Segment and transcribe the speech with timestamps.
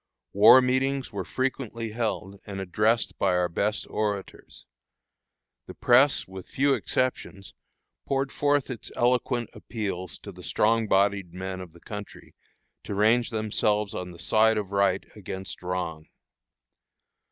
[0.33, 4.65] War meetings were frequently held, and addressed by our best orators.
[5.67, 7.53] The press, with few exceptions,
[8.07, 12.33] poured forth its eloquent appeals to the strong bodied men of the country
[12.85, 16.07] to range themselves on the side of right against wrong.